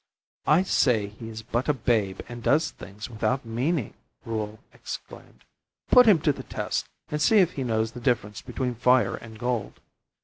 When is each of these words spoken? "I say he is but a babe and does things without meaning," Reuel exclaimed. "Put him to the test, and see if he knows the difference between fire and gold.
"I 0.47 0.63
say 0.63 1.09
he 1.09 1.29
is 1.29 1.43
but 1.43 1.69
a 1.69 1.75
babe 1.75 2.21
and 2.27 2.41
does 2.41 2.71
things 2.71 3.07
without 3.07 3.45
meaning," 3.45 3.93
Reuel 4.25 4.57
exclaimed. 4.73 5.45
"Put 5.91 6.07
him 6.07 6.19
to 6.21 6.33
the 6.33 6.41
test, 6.41 6.87
and 7.11 7.21
see 7.21 7.37
if 7.37 7.51
he 7.51 7.63
knows 7.63 7.91
the 7.91 7.99
difference 8.01 8.41
between 8.41 8.73
fire 8.73 9.13
and 9.17 9.37
gold. 9.37 9.79